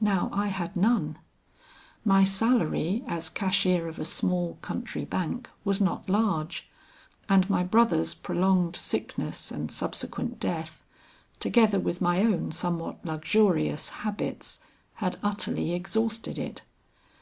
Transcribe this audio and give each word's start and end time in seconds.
"Now 0.00 0.30
I 0.32 0.46
had 0.46 0.76
none. 0.76 1.18
My 2.06 2.24
salary 2.24 3.04
as 3.06 3.28
cashier 3.28 3.86
of 3.86 3.98
a 3.98 4.04
small 4.06 4.54
country 4.62 5.04
bank 5.04 5.46
was 5.62 5.78
not 5.78 6.08
large, 6.08 6.70
and 7.28 7.50
my 7.50 7.62
brother's 7.62 8.14
prolonged 8.14 8.76
sickness 8.76 9.50
and 9.50 9.70
subsequent 9.70 10.40
death, 10.40 10.82
together 11.38 11.78
with 11.78 12.00
my 12.00 12.20
own 12.22 12.50
somewhat 12.52 13.04
luxurious 13.04 13.90
habits, 13.90 14.60
had 14.94 15.18
utterly 15.22 15.74
exhausted 15.74 16.38
it. 16.38 16.62